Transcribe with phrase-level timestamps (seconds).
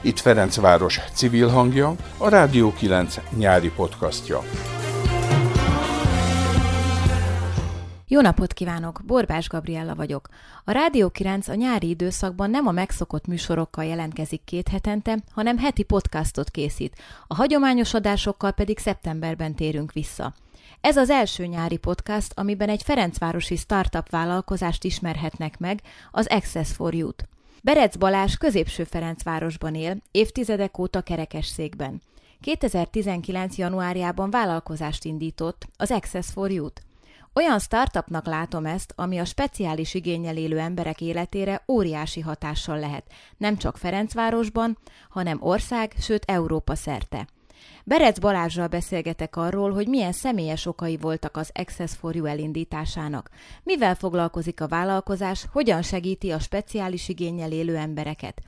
[0.00, 4.42] Itt Ferencváros civil hangja, a Rádió 9 nyári podcastja.
[8.06, 9.00] Jó napot kívánok!
[9.06, 10.28] Borbás Gabriella vagyok.
[10.64, 15.82] A Rádió 9 a nyári időszakban nem a megszokott műsorokkal jelentkezik két hetente, hanem heti
[15.82, 16.96] podcastot készít.
[17.26, 20.34] A hagyományos adásokkal pedig szeptemberben térünk vissza.
[20.80, 25.80] Ez az első nyári podcast, amiben egy Ferencvárosi startup vállalkozást ismerhetnek meg,
[26.10, 27.24] az Access for Youth.
[27.62, 32.02] Berec Balázs középső Ferencvárosban él, évtizedek óta kerekesszékben.
[32.40, 33.56] 2019.
[33.56, 36.82] januárjában vállalkozást indított, az Access for Youth.
[37.32, 43.04] Olyan startupnak látom ezt, ami a speciális igényel élő emberek életére óriási hatással lehet,
[43.36, 44.78] nem csak Ferencvárosban,
[45.08, 47.26] hanem ország, sőt Európa szerte.
[47.84, 53.30] Berec Balázsral beszélgetek arról, hogy milyen személyes okai voltak az Access for You elindításának.
[53.62, 58.42] Mivel foglalkozik a vállalkozás, hogyan segíti a speciális igényel élő embereket.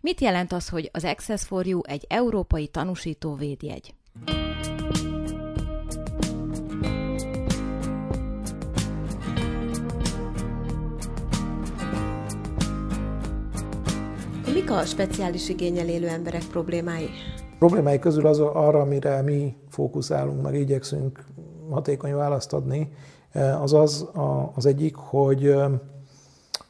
[0.00, 3.94] Mit jelent az, hogy az Access for You egy európai tanúsító védjegy?
[14.52, 17.10] Mik a speciális igényel élő emberek problémái?
[17.58, 21.24] Problémái közül az arra, amire mi fókuszálunk, meg igyekszünk
[21.70, 22.92] hatékony választ adni,
[23.32, 24.08] eh, az az
[24.54, 25.70] az egyik, hogy eh,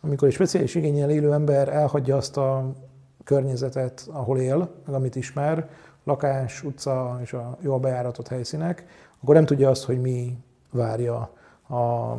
[0.00, 2.72] amikor egy speciális igényel élő ember elhagyja azt a
[3.24, 5.68] környezetet, ahol él, meg amit ismer,
[6.04, 8.86] lakás, utca és a jól bejáratott helyszínek,
[9.22, 10.38] akkor nem tudja azt, hogy mi
[10.70, 11.16] várja
[11.68, 12.14] a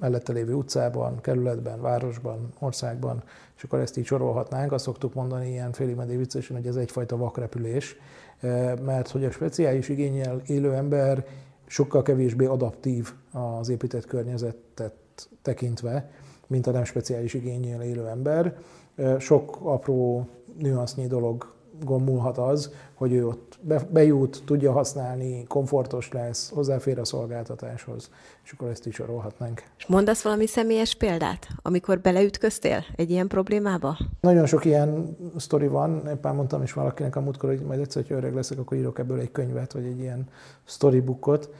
[0.00, 3.22] mellette lévő utcában, kerületben, városban, országban,
[3.56, 4.72] és akkor ezt így sorolhatnánk.
[4.72, 7.96] Azt szoktuk mondani ilyen félig meddig viccesen, hogy ez egyfajta vakrepülés,
[8.40, 11.26] eh, mert hogy a speciális igényel élő ember
[11.66, 14.94] sokkal kevésbé adaptív az épített környezetet
[15.42, 16.10] tekintve,
[16.46, 18.56] mint a nem speciális igényel élő ember.
[18.94, 20.28] Eh, sok apró
[20.58, 21.52] nüansznyi dolog
[21.86, 23.58] múlhat az, hogy ő ott
[23.90, 28.10] bejut, tudja használni, komfortos lesz, hozzáfér a szolgáltatáshoz,
[28.44, 29.62] és akkor ezt is sorolhatnánk.
[29.78, 33.98] És mondasz valami személyes példát, amikor beleütköztél egy ilyen problémába?
[34.20, 38.16] Nagyon sok ilyen sztori van, éppen mondtam is valakinek a múltkor, hogy majd egyszer, hogy
[38.16, 40.28] öreg leszek, akkor írok ebből egy könyvet, vagy egy ilyen
[40.64, 41.50] storybookot.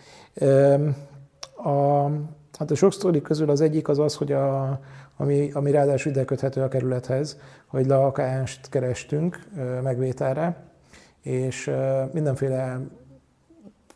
[1.56, 2.02] A,
[2.58, 4.80] hát a sok sztori közül az egyik az az, hogy a,
[5.20, 7.36] ami, ami ráadásul ide köthető a kerülethez,
[7.66, 9.38] hogy lakást kerestünk
[9.82, 10.56] megvételre,
[11.22, 11.70] és
[12.12, 12.80] mindenféle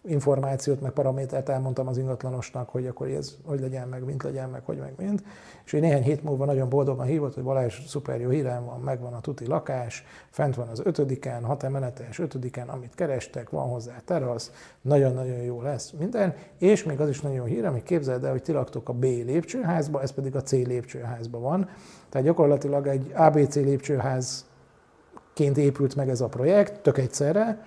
[0.07, 4.63] információt, meg paramétert elmondtam az ingatlanosnak, hogy akkor ez hogy legyen meg, mint legyen meg,
[4.65, 5.23] hogy meg mint.
[5.65, 9.13] És egy néhány hét múlva nagyon boldogan hívott, hogy Balázs, szuper jó hírem van, megvan
[9.13, 14.53] a tuti lakás, fent van az ötödiken, hat emeletes ötödiken, amit kerestek, van hozzá terasz,
[14.81, 18.43] nagyon-nagyon jó lesz minden, és még az is nagyon jó hírem, hogy képzeld el, hogy
[18.43, 21.69] ti laktok a B lépcsőházba, ez pedig a C lépcsőházba van.
[22.09, 27.63] Tehát gyakorlatilag egy ABC lépcsőházként épült meg ez a projekt, tök egyszerre,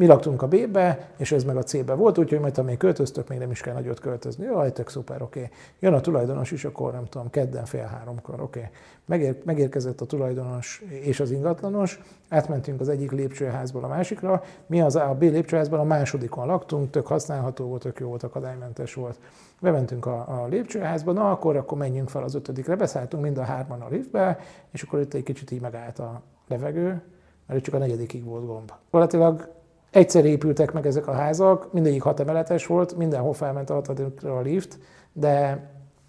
[0.00, 3.28] mi laktunk a B-be, és ez meg a C-be volt, úgyhogy majd ha még költöztök,
[3.28, 4.44] még nem is kell nagyot költözni.
[4.44, 5.38] Jaj, tök szuper, oké.
[5.38, 5.50] Okay.
[5.80, 8.58] Jön a tulajdonos is, akkor nem tudom, kedden fél háromkor, oké.
[8.58, 8.70] Okay.
[9.04, 14.96] Megér, megérkezett a tulajdonos és az ingatlanos, átmentünk az egyik lépcsőházból a másikra, mi az
[14.96, 19.18] A, B lépcsőházban a másodikon laktunk, tök használható volt, tök jó volt, akadálymentes volt.
[19.60, 23.80] Bementünk a, a lépcsőházba, na akkor, akkor menjünk fel az ötödikre, beszálltunk mind a hárman
[23.80, 24.38] a liftbe,
[24.70, 27.02] és akkor itt egy kicsit így megállt a levegő,
[27.46, 28.72] mert csak a negyedikig volt gomb.
[28.90, 29.58] Valatilag
[29.90, 34.40] Egyszer épültek meg ezek a házak, mindegyik hat emeletes volt, mindenhol felment a hatodikra a
[34.40, 34.78] lift,
[35.12, 35.64] de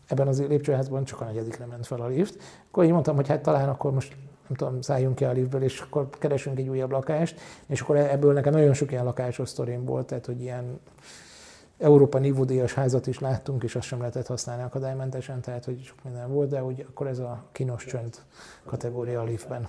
[0.08, 2.38] ebben az lépcsőházban csak a negyedikre ment fel a lift.
[2.68, 4.16] Akkor így mondtam, hogy hát talán akkor most
[4.48, 8.34] nem tudom, szálljunk ki a liftből, és akkor keresünk egy újabb lakást, és akkor ebből
[8.34, 10.80] nekem nagyon sok ilyen lakásos sztorim volt, tehát hogy ilyen
[11.82, 16.32] Európa nívódíjas házat is láttunk, és azt sem lehetett használni akadálymentesen, tehát hogy sok minden
[16.34, 18.16] volt, de úgy akkor ez a kínos csönd
[18.66, 19.68] kategória a Leafben.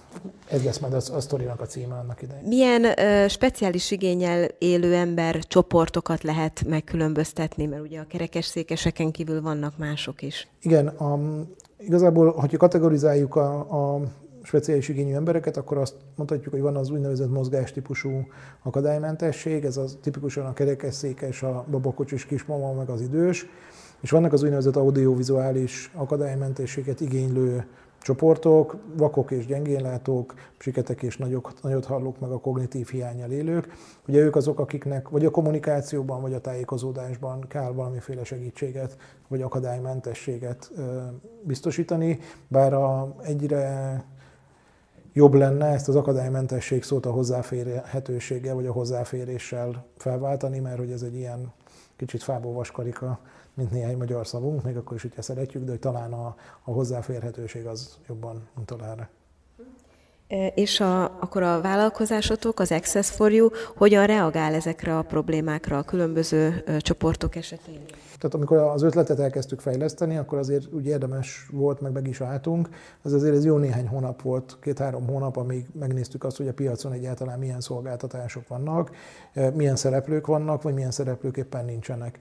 [0.49, 2.45] Ez lesz majd a, a sztorinak a címe annak idején.
[2.47, 9.79] Milyen ö, speciális igényel élő ember csoportokat lehet megkülönböztetni, mert ugye a kerekesszékeseken kívül vannak
[9.79, 10.49] mások is.
[10.61, 11.19] Igen, a,
[11.79, 14.01] igazából, hogyha kategorizáljuk a, a
[14.43, 18.27] speciális igényű embereket, akkor azt mondhatjuk, hogy van az úgynevezett mozgástípusú
[18.63, 23.47] akadálymentesség, ez az tipikusan a kerekesszékes, a babakocsis kismama, meg az idős,
[24.01, 27.67] és vannak az úgynevezett audiovizuális akadálymentességet igénylő
[28.03, 33.69] csoportok, vakok és gyengénlátók, siketek és nagyok, nagyot hallók, meg a kognitív hiányjal élők.
[34.09, 38.97] Ugye ők azok, akiknek vagy a kommunikációban, vagy a tájékozódásban kell valamiféle segítséget,
[39.29, 40.73] vagy akadálymentességet
[41.43, 42.19] biztosítani,
[42.49, 44.05] bár a egyre
[45.13, 51.03] jobb lenne ezt az akadálymentesség szót a hozzáférhetőséggel vagy a hozzáféréssel felváltani, mert hogy ez
[51.03, 51.53] egy ilyen
[51.97, 53.19] kicsit fából vaskarika,
[53.55, 57.67] mint néhány magyar szavunk, még akkor is, hogyha szeretjük, de hogy talán a, a hozzáférhetőség
[57.67, 59.11] az jobban utal erre.
[60.55, 65.83] És a, akkor a vállalkozásotok, az Access for You hogyan reagál ezekre a problémákra a
[65.83, 67.81] különböző csoportok esetén?
[68.19, 72.69] Tehát amikor az ötletet elkezdtük fejleszteni, akkor azért úgy érdemes volt, meg meg is álltunk.
[73.03, 76.93] Az azért ez jó néhány hónap volt, két-három hónap, amíg megnéztük azt, hogy a piacon
[76.93, 78.91] egyáltalán milyen szolgáltatások vannak,
[79.55, 82.19] milyen szereplők vannak, vagy milyen szereplők éppen nincsenek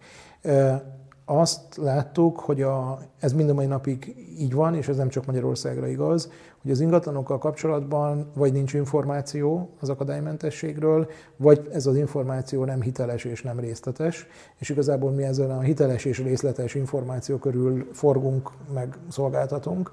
[1.39, 5.25] azt láttuk, hogy a, ez mind a mai napig így van, és ez nem csak
[5.25, 6.31] Magyarországra igaz,
[6.61, 13.23] hogy az ingatlanokkal kapcsolatban vagy nincs információ az akadálymentességről, vagy ez az információ nem hiteles
[13.23, 18.97] és nem részletes, és igazából mi ezzel a hiteles és részletes információ körül forgunk, meg
[19.09, 19.91] szolgáltatunk,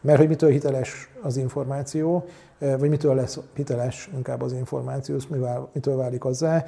[0.00, 2.24] mert hogy mitől hiteles az információ,
[2.58, 5.16] vagy mitől lesz hiteles inkább az információ,
[5.72, 6.64] mitől válik hozzá,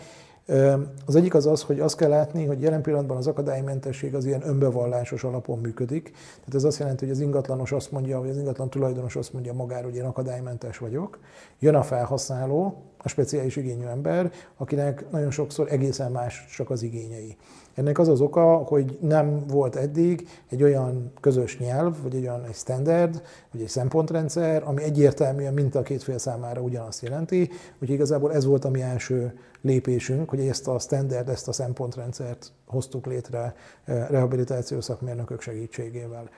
[1.07, 4.49] az egyik az az, hogy azt kell látni, hogy jelen pillanatban az akadálymentesség az ilyen
[4.49, 6.03] önbevallásos alapon működik.
[6.13, 9.53] Tehát ez azt jelenti, hogy az ingatlanos azt mondja, vagy az ingatlan tulajdonos azt mondja
[9.53, 11.19] magáról, hogy én akadálymentes vagyok.
[11.59, 17.37] Jön a felhasználó, a speciális igényű ember, akinek nagyon sokszor egészen más csak az igényei.
[17.79, 22.45] Ennek az az oka, hogy nem volt eddig egy olyan közös nyelv, vagy egy olyan
[22.45, 23.23] egy standard,
[23.53, 27.51] vagy egy szempontrendszer, ami egyértelműen mint a két fél számára ugyanazt jelenti.
[27.73, 32.53] Úgyhogy igazából ez volt a mi első lépésünk, hogy ezt a standard, ezt a szempontrendszert
[32.67, 33.55] hoztuk létre
[33.85, 36.29] eh, rehabilitációs szakmérnökök segítségével.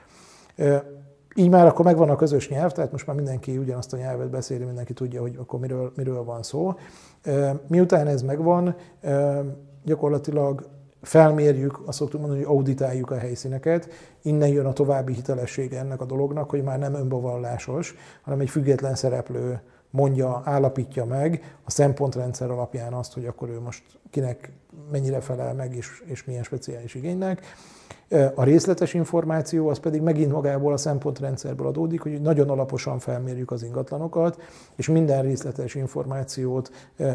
[0.55, 0.81] Eh,
[1.35, 4.63] így már akkor megvan a közös nyelv, tehát most már mindenki ugyanazt a nyelvet beszéli,
[4.63, 6.73] mindenki tudja, hogy akkor miről, miről van szó.
[7.21, 8.75] Eh, miután ez megvan,
[9.83, 10.69] gyakorlatilag
[11.01, 13.89] felmérjük, azt szoktuk mondani, hogy auditáljuk a helyszíneket,
[14.21, 18.95] innen jön a további hitelessége ennek a dolognak, hogy már nem önbevallásos, hanem egy független
[18.95, 24.51] szereplő mondja, állapítja meg a szempontrendszer alapján azt, hogy akkor ő most kinek
[24.91, 27.41] mennyire felel meg és, és milyen speciális igénynek.
[28.35, 33.63] A részletes információ az pedig megint magából a szempontrendszerből adódik, hogy nagyon alaposan felmérjük az
[33.63, 34.41] ingatlanokat,
[34.75, 36.71] és minden részletes információt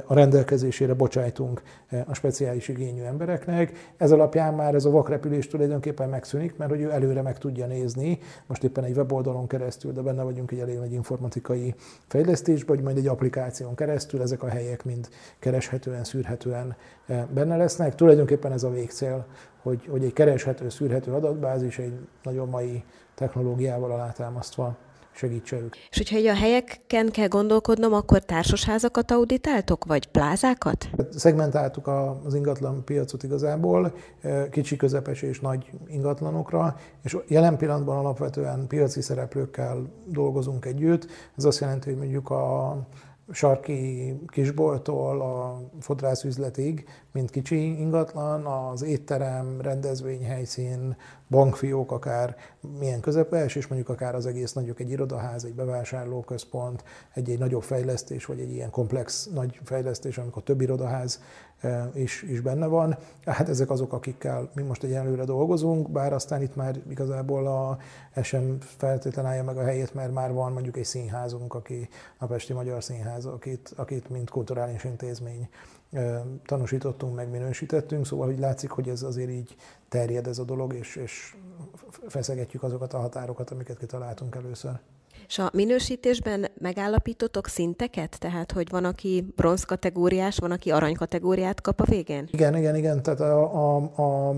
[0.06, 1.62] a rendelkezésére bocsájtunk
[2.06, 3.92] a speciális igényű embereknek.
[3.96, 8.18] Ez alapján már ez a vakrepülés tulajdonképpen megszűnik, mert hogy ő előre meg tudja nézni,
[8.46, 11.74] most éppen egy weboldalon keresztül, de benne vagyunk egy elég nagy informatikai
[12.06, 15.08] fejlesztésben, hogy majd egy applikáción keresztül ezek a helyek mind
[15.38, 16.76] kereshetően, szűrhetően
[17.46, 17.94] benne lesznek.
[17.94, 19.26] Tulajdonképpen ez a végcél,
[19.62, 22.84] hogy, hogy egy kereshető, szűrhető adatbázis egy nagyon mai
[23.14, 24.76] technológiával alátámasztva
[25.12, 25.76] segítse ők.
[25.90, 30.88] És hogyha egy a helyeken kell gondolkodnom, akkor társasházakat auditáltok, vagy plázákat?
[31.10, 31.86] Szegmentáltuk
[32.24, 39.00] az ingatlan piacot igazából, e, kicsi, közepes és nagy ingatlanokra, és jelen pillanatban alapvetően piaci
[39.00, 41.06] szereplőkkel dolgozunk együtt.
[41.36, 42.76] Ez azt jelenti, hogy mondjuk a
[43.32, 50.96] sarki kisboltól a fodrászüzletig, mint kicsi ingatlan, az étterem, rendezvényhelyszín,
[51.30, 52.36] bankfiók, akár
[52.78, 56.84] milyen közepes, és mondjuk akár az egész nagyok egy irodaház, egy bevásárlóközpont,
[57.14, 61.22] egy, egy nagyobb fejlesztés, vagy egy ilyen komplex nagy fejlesztés, amikor több irodaház
[61.60, 62.96] e, is, is benne van.
[63.24, 67.78] Hát ezek azok, akikkel mi most egyelőre dolgozunk, bár aztán itt már igazából a,
[68.12, 71.88] ez sem feltétlenül állja meg a helyét, mert már van mondjuk egy színházunk, aki
[72.18, 75.48] a Pesti Magyar Színház, akit, akit mint kulturális intézmény
[76.46, 79.56] tanúsítottunk, megminősítettünk, szóval hogy látszik, hogy ez azért így
[79.88, 81.34] terjed ez a dolog, és, és
[82.06, 84.72] feszegetjük azokat a határokat, amiket kitaláltunk először.
[85.28, 88.18] És a minősítésben megállapítotok szinteket?
[88.18, 92.28] Tehát, hogy van, aki bronz kategóriás, van, aki arany kategóriát kap a végén?
[92.32, 93.02] Igen, igen, igen.
[93.02, 94.34] Tehát a, a, a,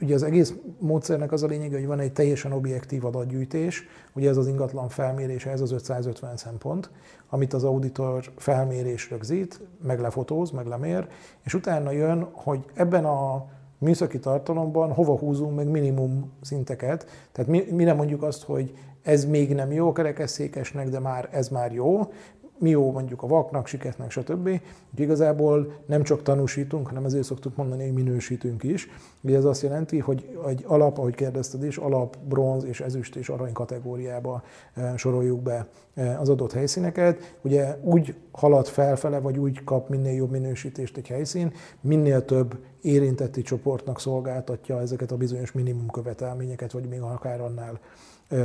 [0.00, 4.36] Ugye az egész módszernek az a lényege, hogy van egy teljesen objektív adatgyűjtés, ugye ez
[4.36, 6.90] az ingatlan felmérése, ez az 550 szempont,
[7.28, 11.08] amit az auditor felmérés rögzít, meg lefotóz, meg lemér,
[11.44, 13.46] és utána jön, hogy ebben a
[13.78, 17.06] műszaki tartalomban hova húzunk meg minimum szinteket.
[17.32, 21.72] Tehát mi, nem mondjuk azt, hogy ez még nem jó kerekesszékesnek, de már ez már
[21.72, 22.12] jó,
[22.58, 24.46] mi jó mondjuk a vaknak, siketnek, stb.
[24.46, 24.60] Úgyhogy
[25.04, 28.88] igazából nem csak tanúsítunk, hanem ezért szoktuk mondani, hogy minősítünk is.
[29.20, 33.28] Ugye ez azt jelenti, hogy egy alap, ahogy kérdezted is, alap, bronz és ezüst és
[33.28, 34.42] arany kategóriába
[34.74, 37.36] e, soroljuk be e, az adott helyszíneket.
[37.42, 43.42] Ugye úgy halad felfele, vagy úgy kap minél jobb minősítést egy helyszín, minél több érintetti
[43.42, 47.80] csoportnak szolgáltatja ezeket a bizonyos minimum követelményeket, vagy még akár annál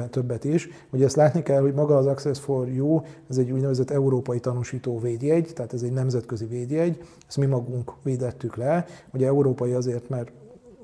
[0.09, 0.69] többet is.
[0.89, 4.99] Ugye ezt látni kell, hogy maga az Access for You, ez egy úgynevezett európai tanúsító
[4.99, 8.85] védjegy, tehát ez egy nemzetközi védjegy, ezt mi magunk védettük le.
[9.13, 10.31] Ugye európai azért, mert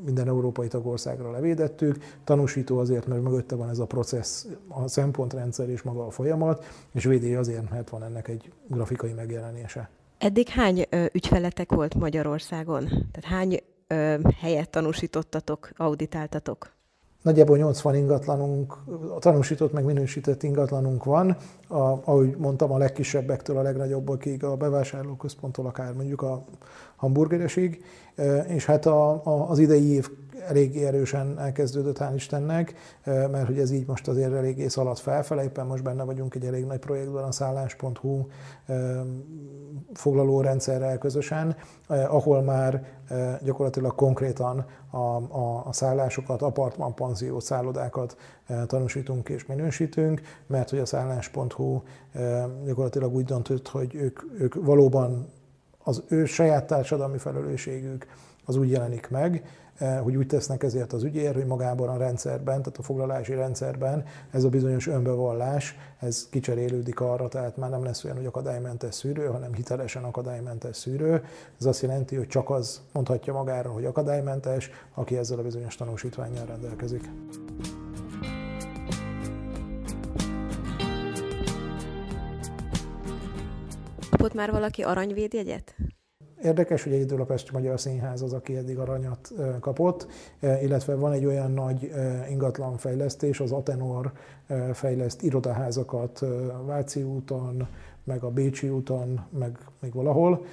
[0.05, 5.81] minden európai tagországra levédettük, tanúsító azért, mert mögötte van ez a processz, a szempontrendszer és
[5.81, 9.89] maga a folyamat, és védély azért, mert van ennek egy grafikai megjelenése.
[10.17, 12.87] Eddig hány ö, ügyfeletek volt Magyarországon?
[12.87, 16.76] Tehát hány ö, helyet tanúsítottatok, auditáltatok?
[17.27, 18.77] Nagyjából 80 ingatlanunk,
[19.15, 25.65] a tanúsított meg minősített ingatlanunk van, a, ahogy mondtam, a legkisebbektől a legnagyobbakig, a bevásárlóközponttól
[25.65, 26.43] akár mondjuk a
[26.97, 27.83] hamburgeresig,
[28.47, 30.09] és hát a, a, az idei év
[30.47, 32.73] eléggé erősen elkezdődött, hál' Istennek,
[33.03, 36.65] mert hogy ez így most azért eléggé szaladt felfele, éppen most benne vagyunk egy elég
[36.65, 38.25] nagy projektben, a szállás.hu
[39.93, 41.55] foglaló rendszerrel közösen,
[41.87, 42.83] ahol már
[43.43, 48.17] gyakorlatilag konkrétan a, a, a szállásokat, apartman, panzió, szállodákat
[48.67, 51.81] tanúsítunk és minősítünk, mert hogy a szállás.hu
[52.65, 55.35] gyakorlatilag úgy döntött, hogy ők, ők valóban
[55.87, 58.07] az ő saját társadalmi felelősségük
[58.45, 59.43] az úgy jelenik meg,
[59.77, 64.05] Eh, hogy úgy tesznek ezért az ügyért, hogy magában a rendszerben, tehát a foglalási rendszerben
[64.31, 69.25] ez a bizonyos önbevallás, ez kicserélődik arra, tehát már nem lesz olyan, hogy akadálymentes szűrő,
[69.25, 71.23] hanem hitelesen akadálymentes szűrő.
[71.59, 76.45] Ez azt jelenti, hogy csak az mondhatja magára, hogy akadálymentes, aki ezzel a bizonyos tanúsítványjal
[76.45, 77.09] rendelkezik.
[84.09, 85.75] Kapott már valaki aranyvédjegyet?
[86.43, 90.07] Érdekes, hogy egyedül a Pesti Magyar Színház az, aki eddig aranyat kapott,
[90.39, 91.91] illetve van egy olyan nagy
[92.29, 94.11] ingatlan fejlesztés, az Atenor
[94.73, 96.25] fejleszt irodaházakat
[96.65, 97.67] Váci úton,
[98.03, 100.45] meg a Bécsi úton, meg még valahol,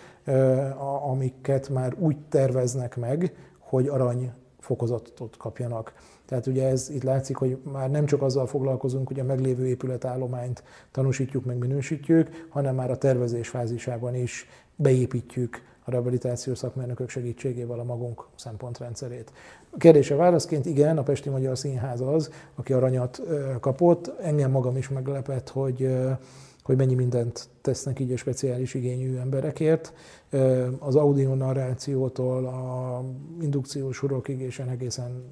[1.13, 5.93] amiket már úgy terveznek meg, hogy arany fokozatot kapjanak.
[6.35, 10.63] Tehát ugye ez itt látszik, hogy már nem csak azzal foglalkozunk, hogy a meglévő épületállományt
[10.91, 17.85] tanúsítjuk, meg minősítjük, hanem már a tervezés fázisában is beépítjük a rehabilitációs szakmérnökök segítségével a
[17.85, 19.33] magunk szempontrendszerét.
[19.71, 23.23] A kérdése válaszként igen, a Pesti Magyar Színház az, aki aranyat
[23.61, 24.21] kapott.
[24.21, 25.89] Engem magam is meglepett, hogy
[26.65, 29.93] hogy mennyi mindent tesznek így a speciális igényű emberekért.
[30.79, 33.01] Az audio narrációtól a
[33.41, 35.25] indukciós urokig és egészen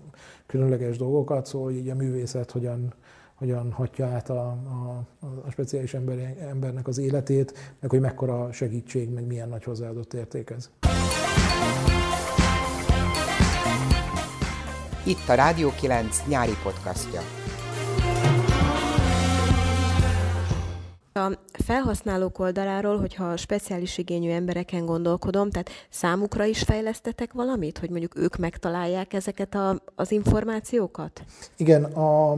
[0.47, 2.95] különleges dolgokat, szóval így a művészet hogyan
[3.35, 5.05] hogyan hatja át a, a,
[5.47, 10.51] a speciális ember, embernek az életét, meg hogy mekkora segítség, meg milyen nagy hozzáadott érték
[10.51, 10.71] ez.
[15.07, 17.42] Itt a Rádió 9 nyári podcastja.
[21.13, 28.17] A felhasználók oldaláról, hogyha speciális igényű embereken gondolkodom, tehát számukra is fejlesztetek valamit, hogy mondjuk
[28.17, 31.25] ők megtalálják ezeket a, az információkat?
[31.57, 32.37] Igen, a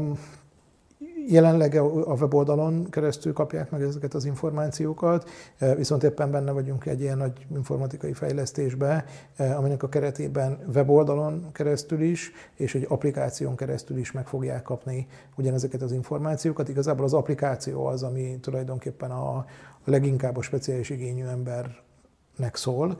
[1.27, 7.01] Jelenleg a weboldalon keresztül kapják meg ezeket az információkat, e, viszont éppen benne vagyunk egy
[7.01, 9.05] ilyen nagy informatikai fejlesztésbe,
[9.37, 15.07] e, aminek a keretében weboldalon keresztül is, és egy applikáción keresztül is meg fogják kapni
[15.37, 16.69] ugyanezeket az információkat.
[16.69, 19.45] Igazából az applikáció az, ami tulajdonképpen a
[19.85, 22.99] leginkább a speciális igényű embernek szól,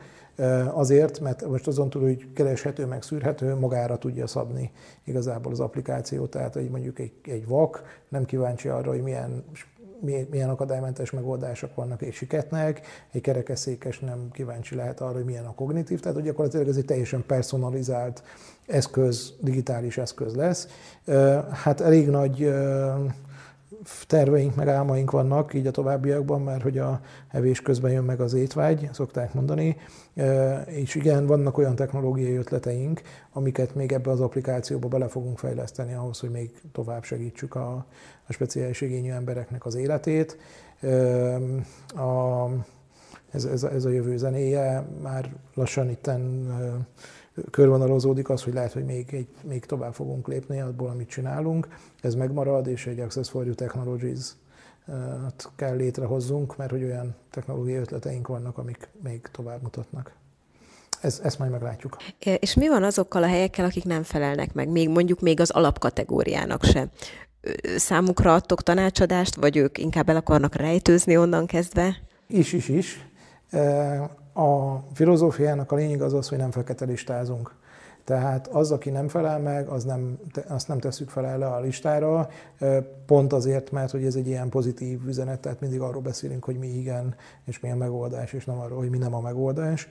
[0.73, 4.71] Azért, mert most azon túl, hogy kereshető, meg szűrhető, magára tudja szabni
[5.05, 6.27] igazából az applikáció.
[6.27, 9.45] Tehát, hogy mondjuk egy, egy vak nem kíváncsi arra, hogy milyen
[10.31, 12.81] milyen akadálymentes megoldások vannak egy siketnek,
[13.13, 16.85] egy kerekeszékes nem kíváncsi lehet arra, hogy milyen a kognitív, tehát hogy gyakorlatilag ez egy
[16.85, 18.23] teljesen personalizált
[18.67, 20.69] eszköz, digitális eszköz lesz.
[21.53, 22.55] Hát elég nagy
[24.07, 28.35] terveink, meg álmaink vannak így a továbbiakban, mert hogy a evés közben jön meg az
[28.35, 29.77] étvágy, szokták mondani,
[30.67, 33.01] és igen, vannak olyan technológiai ötleteink,
[33.33, 37.87] amiket még ebbe az applikációba bele fogunk fejleszteni ahhoz, hogy még tovább segítsük a,
[38.27, 40.39] a speciális igényű embereknek az életét.
[41.95, 42.49] A,
[43.31, 46.47] ez, ez, ez a jövő zenéje, már lassan itten
[47.51, 51.69] körvonalozódik az, hogy lehet, hogy még, egy, még tovább fogunk lépni abból, amit csinálunk.
[52.01, 54.37] Ez megmarad, és egy Access for You Technologies
[55.57, 60.13] kell létrehozzunk, mert hogy olyan technológiai ötleteink vannak, amik még tovább mutatnak.
[61.01, 61.97] Ez, ezt majd meglátjuk.
[62.19, 66.65] És mi van azokkal a helyekkel, akik nem felelnek meg, még mondjuk még az alapkategóriának
[66.65, 66.89] se?
[67.77, 71.97] Számukra adtok tanácsadást, vagy ők inkább el akarnak rejtőzni onnan kezdve?
[72.27, 73.07] Is, is, is.
[74.35, 77.55] A filozófiának a lényeg az az, hogy nem fekete listázunk.
[78.05, 82.29] Tehát az, aki nem felel meg, az nem, azt nem tesszük fel el a listára,
[83.07, 86.67] pont azért, mert hogy ez egy ilyen pozitív üzenet, tehát mindig arról beszélünk, hogy mi
[86.67, 87.15] igen,
[87.45, 89.89] és mi a megoldás, és nem arról, hogy mi nem a megoldás.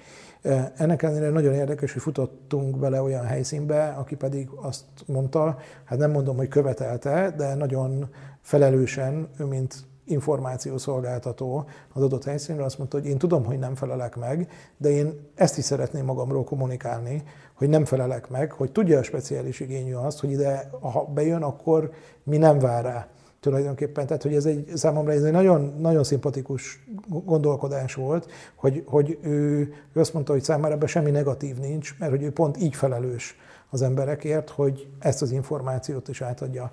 [0.76, 6.12] Ennek ellenére nagyon érdekes, hogy futottunk bele olyan helyszínbe, aki pedig azt mondta, hát nem
[6.12, 8.10] mondom, hogy követelte, de nagyon
[8.42, 14.51] felelősen, mint információszolgáltató az adott helyszínről azt mondta, hogy én tudom, hogy nem felelek meg,
[14.77, 19.60] de én ezt is szeretném magamról kommunikálni, hogy nem felelek meg, hogy tudja a speciális
[19.60, 21.91] igényű azt, hogy ide, ha bejön, akkor
[22.24, 23.07] mi nem vár rá
[23.44, 24.06] tulajdonképpen.
[24.08, 29.74] Tehát, hogy ez egy, számomra ez egy nagyon, nagyon szimpatikus gondolkodás volt, hogy, hogy ő,
[29.94, 33.38] ő azt mondta, hogy számára ebben semmi negatív nincs, mert hogy ő pont így felelős
[33.70, 36.72] az emberekért, hogy ezt az információt is átadja.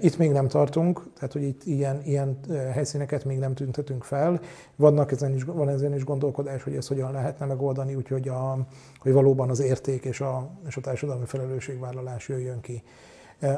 [0.00, 2.38] Itt még nem tartunk, tehát hogy itt ilyen, ilyen
[2.72, 4.40] helyszíneket még nem tüntetünk fel.
[4.76, 8.66] Vannak ezen is, van ezen is gondolkodás, hogy ezt hogyan lehetne megoldani, úgyhogy a,
[8.98, 12.82] hogy valóban az érték és a, és a társadalmi felelősségvállalás jöjjön ki.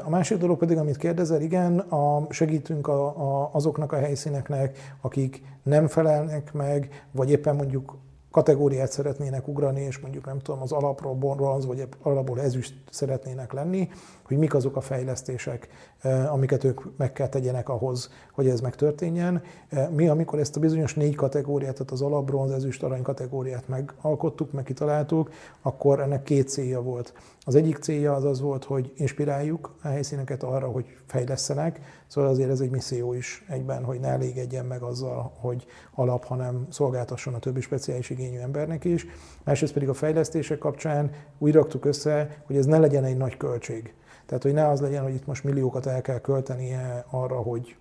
[0.03, 5.43] A másik dolog pedig, amit kérdezel, igen, a, segítünk a, a, azoknak a helyszíneknek, akik
[5.63, 7.97] nem felelnek meg, vagy éppen mondjuk
[8.35, 13.89] kategóriát szeretnének ugrani, és mondjuk nem tudom, az alapról bronz, vagy alapból ezüst szeretnének lenni,
[14.23, 15.67] hogy mik azok a fejlesztések,
[16.01, 19.41] eh, amiket ők meg kell tegyenek ahhoz, hogy ez megtörténjen.
[19.69, 23.67] Eh, mi, amikor ezt a bizonyos négy kategóriát, tehát az alap, bronz, ezüst, arany kategóriát
[23.67, 25.29] megalkottuk, meg kitaláltuk,
[25.61, 27.13] akkor ennek két célja volt.
[27.47, 32.49] Az egyik célja az az volt, hogy inspiráljuk a helyszíneket arra, hogy fejlesztenek, szóval azért
[32.49, 37.39] ez egy misszió is egyben, hogy ne elégedjen meg azzal, hogy alap, hanem szolgáltasson a
[37.39, 39.05] többi speciális igényű embernek is.
[39.43, 43.93] Másrészt pedig a fejlesztések kapcsán úgy raktuk össze, hogy ez ne legyen egy nagy költség.
[44.25, 47.75] Tehát, hogy ne az legyen, hogy itt most milliókat el kell költenie arra, hogy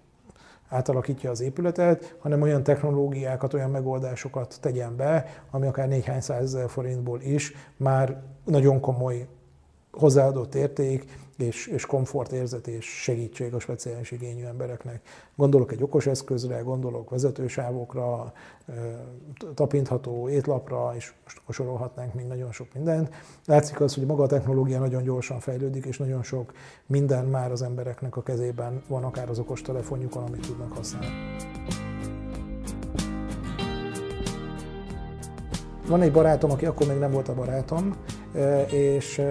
[0.68, 7.20] átalakítja az épületet, hanem olyan technológiákat, olyan megoldásokat tegyen be, ami akár néhány százezer forintból
[7.20, 9.26] is már nagyon komoly
[9.92, 11.04] hozzáadott érték,
[11.36, 15.00] és, és komfortérzet és segítség a speciális igényű embereknek.
[15.36, 18.32] Gondolok egy okos eszközre, gondolok vezetősávokra,
[19.54, 23.14] tapintható étlapra, és most sorolhatnánk még nagyon sok mindent.
[23.46, 26.52] Látszik az, hogy maga a technológia nagyon gyorsan fejlődik, és nagyon sok
[26.86, 31.08] minden már az embereknek a kezében van, akár az okos telefonjukon, amit tudnak használni.
[35.86, 37.96] Van egy barátom, aki akkor még nem volt a barátom,
[38.70, 39.22] és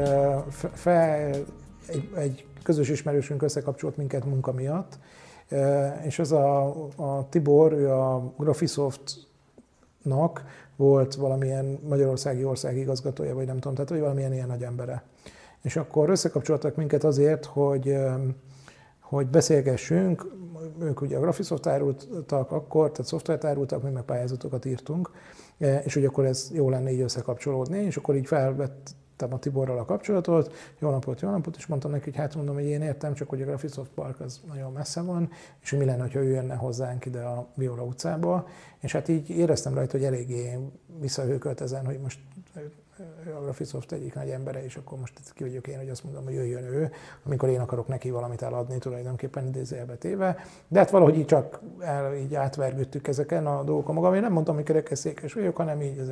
[0.74, 1.34] fel
[1.88, 4.98] egy, egy közös ismerősünk összekapcsolt minket munka miatt,
[6.06, 10.44] és ez a, a Tibor, ő a Graphisoftnak
[10.76, 15.04] volt valamilyen magyarországi országi igazgatója, vagy nem tudom, tehát hogy valamilyen ilyen nagy embere.
[15.62, 17.98] És akkor összekapcsoltak minket azért, hogy,
[19.00, 20.26] hogy beszélgessünk,
[20.80, 25.12] ők ugye a Graphisoft árultak akkor, tehát szoftvert árultak, mi meg pályázatokat írtunk,
[25.58, 28.96] és hogy akkor ez jó lenne így összekapcsolódni, és akkor így felvett
[29.32, 32.66] a Tiborral a kapcsolatot, jó napot, jó napot, és mondtam neki, hogy hát mondom, hogy
[32.66, 35.30] én értem, csak hogy a Graphisoft Park az nagyon messze van,
[35.62, 38.48] és mi lenne, ha ő jönne hozzánk ide a Viola utcába,
[38.80, 40.58] és hát így éreztem rajta, hogy eléggé
[41.00, 42.20] visszahőkölt ezen, hogy most
[43.26, 46.34] a Graphisoft egyik nagy embere, és akkor most ki vagyok én, hogy azt mondom, hogy
[46.34, 46.92] jöjjön ő,
[47.26, 50.38] amikor én akarok neki valamit eladni, tulajdonképpen idézőjelbe téve.
[50.68, 54.14] De hát valahogy így csak el, így átvergődtük ezeken a dolgokon magam.
[54.14, 55.98] Én nem mondtam, hogy kerekesszékes vagyok, hanem így.
[55.98, 56.12] Ez,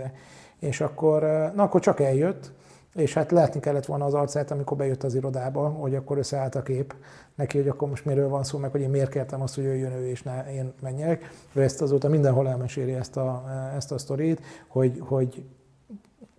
[0.59, 1.21] és akkor,
[1.55, 2.51] na akkor csak eljött,
[2.95, 6.61] és hát látni kellett volna az arcát, amikor bejött az irodába, hogy akkor összeállt a
[6.61, 6.95] kép
[7.35, 9.91] neki, hogy akkor most miről van szó, meg hogy én miért kértem azt, hogy jöjjön
[9.91, 11.29] ő és ne én menjek.
[11.53, 13.43] Ő ezt azóta mindenhol elmeséli ezt a,
[13.75, 15.43] ezt a sztorit, hogy, hogy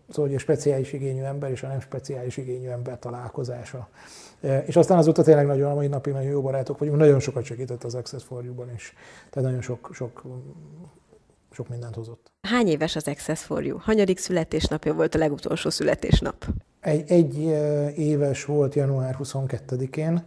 [0.09, 3.88] szóval hogy a speciális igényű ember és a nem speciális igényű ember találkozása.
[4.67, 7.85] És aztán azóta tényleg nagyon, a mai napig nagyon jó barátok vagyunk, nagyon sokat segített
[7.85, 8.95] az Access for is.
[9.31, 10.23] Tehát nagyon sok, sok
[11.53, 12.33] sok mindent hozott.
[12.41, 13.79] Hány éves az Access for You?
[13.79, 16.47] Hanyadik születésnapja volt a legutolsó születésnap?
[16.81, 17.38] Egy, egy
[17.99, 20.23] éves volt január 22-én,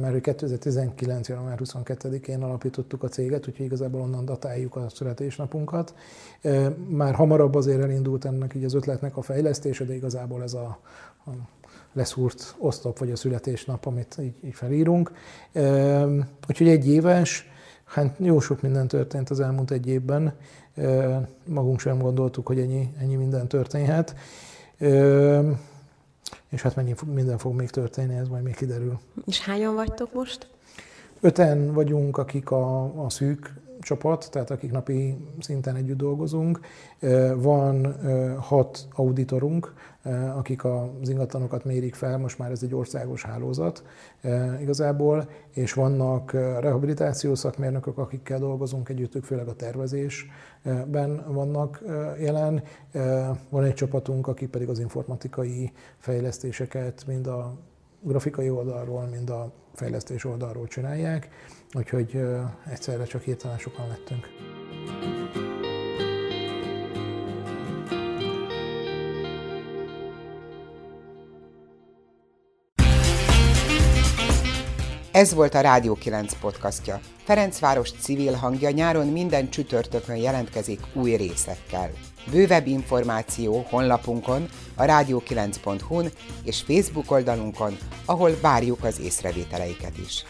[0.00, 1.28] mert 2019.
[1.28, 5.94] január 22-én alapítottuk a céget, úgyhogy igazából onnan datáljuk a születésnapunkat.
[6.88, 10.78] Már hamarabb azért elindult ennek így az ötletnek a fejlesztése, de igazából ez a,
[11.26, 11.30] a
[11.92, 15.12] leszúrt osztop vagy a születésnap, amit így, így felírunk.
[16.48, 17.48] Úgyhogy egy éves,
[17.94, 20.34] Hát jó sok minden történt az elmúlt egy évben.
[21.44, 24.14] Magunk sem gondoltuk, hogy ennyi, ennyi minden történhet.
[26.48, 28.98] És hát mennyi minden fog még történni, ez majd még kiderül.
[29.26, 30.48] És hányan vagytok most?
[31.20, 33.52] Öten vagyunk, akik a, a szűk
[33.84, 36.60] csapat, tehát akik napi szinten együtt dolgozunk.
[37.36, 37.96] Van
[38.40, 39.72] hat auditorunk,
[40.36, 43.84] akik az ingatlanokat mérik fel, most már ez egy országos hálózat
[44.60, 51.82] igazából, és vannak rehabilitációs szakmérnökök, akikkel dolgozunk együtt, ők főleg a tervezésben vannak
[52.20, 52.62] jelen.
[53.48, 57.52] Van egy csapatunk, akik pedig az informatikai fejlesztéseket mind a
[58.04, 61.28] grafikai oldalról, mind a fejlesztés oldalról csinálják,
[61.72, 62.20] úgyhogy
[62.70, 64.28] egyszerre csak hirtelen sokan lettünk.
[75.12, 77.00] Ez volt a Rádió 9 podcastja.
[77.24, 81.90] Ferencváros civil hangja nyáron minden csütörtökön jelentkezik új részekkel.
[82.30, 86.10] Bővebb információ honlapunkon, a rádió9.hu-n
[86.44, 90.24] és Facebook oldalunkon, ahol várjuk az észrevételeiket is.